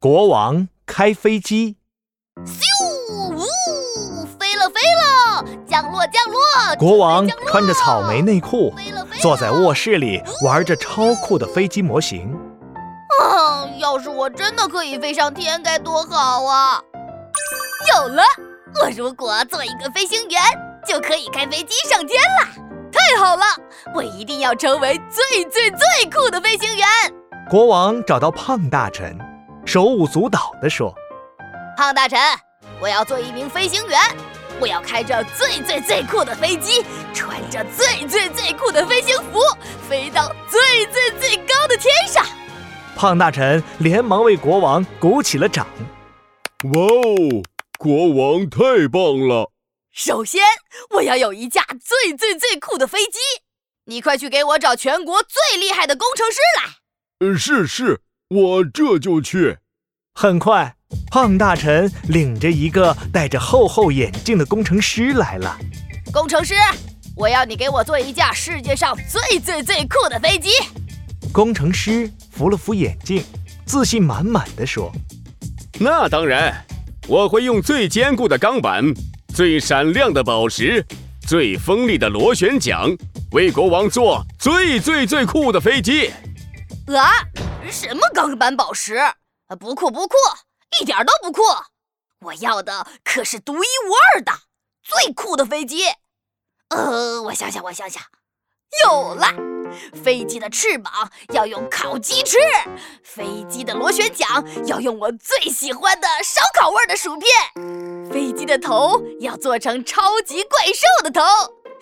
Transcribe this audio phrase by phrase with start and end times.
[0.00, 1.76] 国王开飞机，
[2.46, 2.62] 咻
[3.34, 3.40] 呜，
[4.38, 6.40] 飞了飞了，降落降落。
[6.78, 12.32] 国王穿着草莓内裤，飞了飞了坐在卧室里玩着超酷的飞机模型。
[13.20, 13.66] 啊！
[13.78, 16.80] 要是我真的可以飞上天，该多好啊！
[17.96, 18.22] 有了，
[18.80, 20.40] 我如果做一个飞行员，
[20.86, 22.46] 就可以开飞机上天了。
[22.92, 23.42] 太好了，
[23.92, 26.86] 我一定要成为最最最酷的飞行员。
[27.50, 29.18] 国王找到胖大臣，
[29.68, 30.94] 手舞足蹈地说
[31.76, 32.18] 胖大臣，
[32.80, 34.00] 我要做一名飞行员，
[34.58, 36.82] 我要开着最最最酷的飞机，
[37.12, 39.38] 穿着最最最酷的飞行服，
[39.86, 42.24] 飞到最最最高的天上。
[42.96, 45.66] ：“胖大臣连忙为国王鼓起了掌。
[46.72, 47.42] 哇哦，
[47.78, 49.52] 国王太棒了！
[49.92, 50.42] 首先，
[50.94, 53.18] 我要有一架最最最酷的飞机。
[53.84, 57.28] 你快去给我找全国最厉害的工程师来。
[57.28, 59.56] 呃，是是，我这就去。
[60.14, 60.74] 很快，
[61.10, 65.58] 胖大臣领着一个戴着厚厚眼镜的工程师来了。
[66.12, 66.54] 工程师，
[67.16, 70.50] 我要你给我做一架世界上最最最酷的飞机。
[71.32, 73.24] 工程师扶了扶眼镜，
[73.64, 74.92] 自信满满的说
[75.80, 76.66] 那当然，
[77.06, 78.84] 我会用最坚固的钢板、
[79.34, 80.84] 最闪亮的宝石、
[81.26, 82.94] 最锋利的螺旋桨，
[83.32, 86.10] 为国王做最最最酷的飞机。
[86.88, 87.08] 啊，
[87.70, 88.98] 什么钢板宝石？
[89.58, 90.16] 不酷不酷，
[90.80, 91.42] 一点都不酷！
[92.20, 94.32] 我要的可是独一无二的
[94.82, 95.84] 最酷的飞机。
[96.68, 98.02] 呃，我想想，我想想，
[98.84, 99.26] 有了！
[100.02, 102.38] 飞机的翅膀要用烤鸡翅，
[103.04, 111.22] 飞机的螺旋桨要用我最喜欢的烧烤味的薯片，飞机的头要做成超级怪兽的头。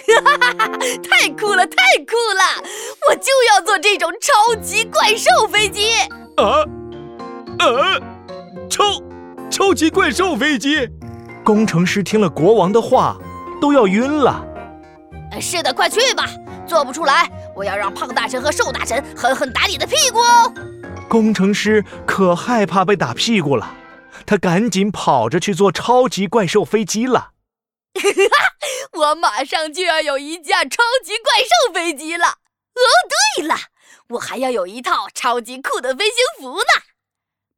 [0.06, 0.78] 哈哈哈哈！
[1.02, 2.62] 太酷了，太酷了！
[3.08, 5.90] 我就要坐这种超级怪兽飞机。
[6.36, 6.62] 啊
[7.58, 7.66] 啊！
[8.70, 8.84] 超
[9.50, 10.88] 超级怪兽飞机
[11.44, 13.16] ！：“工程师听了国王的话，
[13.60, 14.44] 都要晕了。
[15.32, 16.26] 呃是的，快去吧！
[16.66, 20.52] 做不出来，我要让胖大臣和瘦大臣狠狠打你的屁股哦！”
[21.08, 23.74] 工程师可害怕被打屁股了，
[24.26, 27.30] 他赶紧跑着去坐超级怪兽飞机了。
[28.96, 32.26] 我马上就要有一架超级怪兽飞机了。
[32.28, 32.80] 哦，
[33.36, 33.54] 对了，
[34.10, 36.82] 我还要有一套超级酷的飞行服呢。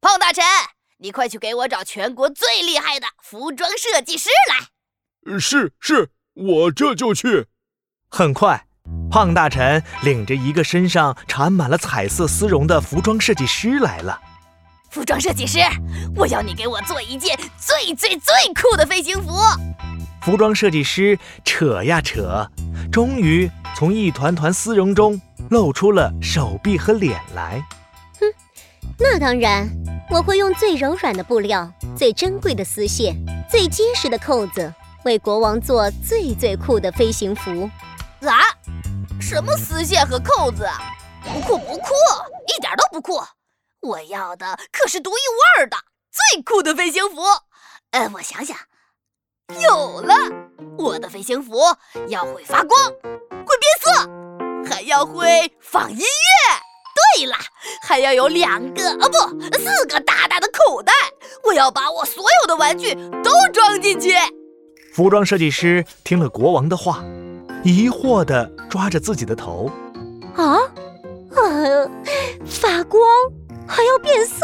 [0.01, 0.43] 胖大臣，
[0.97, 4.67] 你快去给我找全国最厉害的服装设计师来。
[5.31, 7.47] 呃是是，我这就去。
[8.09, 8.65] 很快，
[9.09, 14.19] 胖大臣领着一个身上缠满了彩色丝绒的服装设计师来了。
[14.89, 15.59] 服装设计师，
[16.15, 19.31] 我要你给我做一件最最最酷的飞行服。
[20.21, 22.49] 服装设计师扯呀扯，
[22.91, 25.19] 终于从一团团丝绒中
[25.49, 27.63] 露出了手臂和脸来。
[28.19, 28.25] 哼
[28.97, 29.69] 那当然，
[30.09, 33.15] 我会用最柔软的布料、最珍贵的丝线、
[33.49, 34.73] 最结实的扣子，
[35.05, 37.69] 为国王做最最酷的飞行服。
[38.27, 38.35] 啊？
[39.21, 40.77] 什么丝线和扣子啊？
[41.23, 41.93] 不酷不酷，
[42.47, 43.21] 一点都不酷！
[43.81, 45.77] 我要的可是独一无二的
[46.11, 47.21] 最酷的飞行服。
[47.91, 48.57] 呃，我想想，
[49.57, 50.13] 有了！
[50.77, 51.57] 我的飞行服
[52.07, 56.05] 要会发光，会变色，还要会放音乐。
[57.17, 57.35] 对了，
[57.81, 59.17] 还要有两个啊不，
[59.57, 60.93] 四个大大的口袋。
[61.43, 62.93] 我要把我所有的玩具
[63.23, 64.13] 都装进去。
[64.93, 67.03] 服装设计师听了国王的话，
[67.63, 69.71] 疑惑地抓着自己的头。
[70.35, 70.59] 啊，
[71.35, 71.89] 呃，
[72.45, 73.01] 发光
[73.67, 74.39] 还要变色，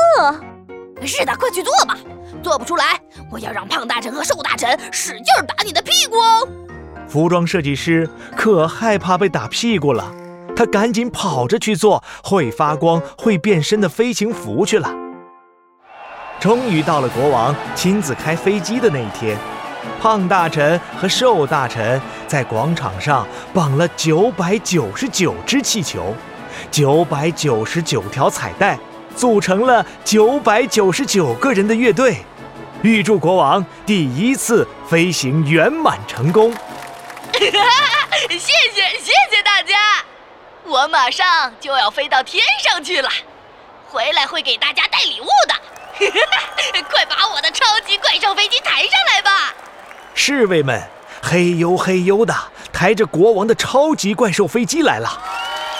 [1.05, 1.95] 是的，快去做吧！
[2.43, 2.99] 做不出来，
[3.35, 6.47] 我要让胖大臣和瘦大臣使劲打你的屁股哦！
[7.05, 10.09] 服装设计师可害怕被打屁股了，
[10.55, 14.89] 他赶紧跑着去做会发光、会变身的飞行服去了。
[16.39, 19.37] 终于到了国王亲自开飞机的那一天，
[20.01, 26.15] 胖大臣和瘦大臣在广场上绑了九百九十九只气球，
[26.71, 28.79] 九百九十九条彩带，
[29.13, 32.15] 组成了九百九十九个人的乐队。
[32.85, 36.53] 预祝国王第一次飞行圆满成功！
[37.33, 40.03] 谢谢谢谢大家，
[40.63, 43.09] 我马上就要飞到天上去了，
[43.89, 45.55] 回来会给大家带礼物的。
[46.91, 49.51] 快把我的超级怪兽飞机抬上来吧！
[50.13, 50.79] 侍卫们
[51.23, 52.35] 嘿呦嘿呦的
[52.71, 55.19] 抬着国王的超级怪兽飞机来了，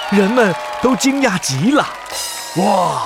[0.10, 1.88] 人们都惊讶极了。
[2.56, 3.06] 哇，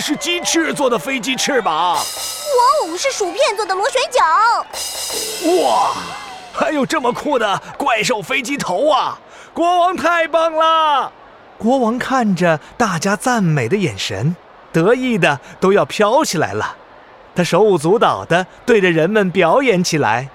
[0.00, 1.94] 是鸡翅做的飞机翅膀！
[1.94, 2.00] 哇
[2.82, 4.26] 哦，是薯片做的螺旋桨。
[5.62, 5.94] 哇，
[6.52, 9.18] 还有这么酷的怪兽飞机头啊！
[9.52, 11.12] 国王太棒了！
[11.58, 14.34] 国王看着大家赞美的眼神，
[14.72, 16.76] 得意的都要飘起来了。
[17.34, 20.28] 他手舞足蹈的对着人们表演起来。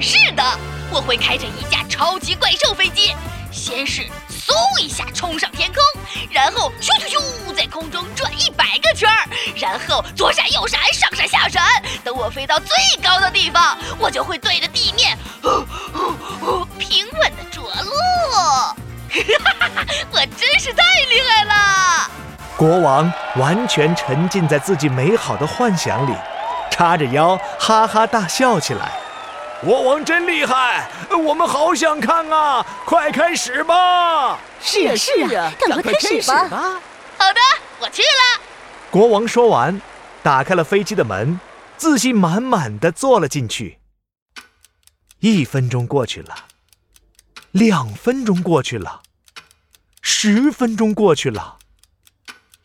[0.00, 0.42] 是的，
[0.90, 3.14] 我会开着一架超级怪兽飞机，
[3.50, 4.02] 先是
[4.48, 11.62] 嗖一下冲上天空，然后咻咻咻在空中转一百个圈儿，然后左闪右闪上闪下闪。
[12.02, 15.48] 等我飞到最高的地方，我就会对着地面，呼
[15.92, 17.92] 呼呼，平稳的着陆。
[19.10, 19.86] 哈哈哈！
[20.10, 22.10] 我真是太厉害了！
[22.56, 26.14] 国王完全沉浸在自己美好的幻想里，
[26.70, 28.92] 叉着腰哈哈大笑起来。
[29.60, 32.64] 国王真厉害，我们好想看啊！
[32.84, 34.38] 快开始吧！
[34.60, 36.80] 是啊是啊，赶快开始吧！
[37.18, 37.40] 好的，
[37.80, 38.40] 我去了。
[38.88, 39.80] 国王说完，
[40.22, 41.40] 打开了飞机的门，
[41.76, 43.78] 自信满满的坐了进去。
[45.18, 46.44] 一分钟过去了。
[47.50, 49.02] 两分钟过去了，
[50.00, 51.58] 十分钟过去了，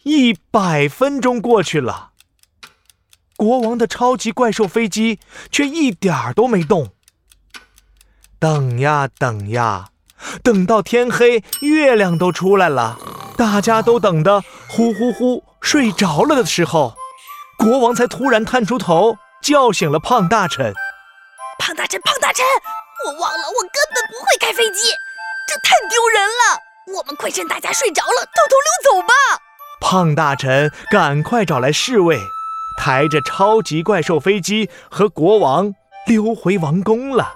[0.03, 2.11] 一百分钟过去了。
[3.43, 5.19] 国王的超级怪兽飞机
[5.51, 6.91] 却一点儿都没动。
[8.39, 9.89] 等呀等呀，
[10.41, 12.97] 等到天黑，月亮都出来了，
[13.37, 16.95] 大家都等得呼呼呼睡着了的时候，
[17.57, 20.73] 国王才突然探出头，叫醒了胖大臣。
[21.59, 22.45] 胖大臣，胖大臣。
[23.05, 24.87] 我忘了，我根本不会开飞机，
[25.49, 26.95] 这太丢人了。
[26.97, 29.13] 我们快趁大家睡着了，偷偷溜走吧。
[29.81, 32.17] 胖大臣赶快找来侍卫，
[32.77, 35.73] 抬着超级怪兽飞机和国王
[36.07, 37.33] 溜回王宫了。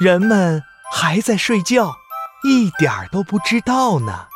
[0.00, 0.62] 人们
[0.92, 1.94] 还在睡觉，
[2.42, 4.29] 一点儿都不知道呢。